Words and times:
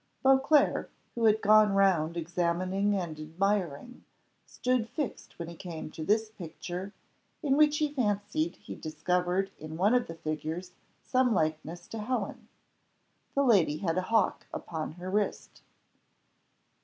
Beauclerc, 0.23 0.89
who 1.13 1.25
had 1.25 1.43
gone 1.43 1.73
round 1.75 2.17
examining 2.17 2.95
and 2.95 3.19
admiring, 3.19 4.03
stood 4.47 4.89
fixed 4.89 5.37
when 5.37 5.47
he 5.47 5.55
came 5.55 5.91
to 5.91 6.03
this 6.03 6.31
picture, 6.31 6.91
in 7.43 7.55
which 7.55 7.77
he 7.77 7.93
fancied 7.93 8.55
he 8.55 8.73
discovered 8.73 9.51
in 9.59 9.77
one 9.77 9.93
of 9.93 10.07
the 10.07 10.15
figures 10.15 10.71
some 11.03 11.35
likeness 11.35 11.87
to 11.89 11.99
Helen; 11.99 12.47
the 13.35 13.43
lady 13.43 13.77
had 13.77 13.95
a 13.95 14.01
hawk 14.09 14.47
upon 14.51 14.93
her 14.93 15.11
wrist. 15.11 15.61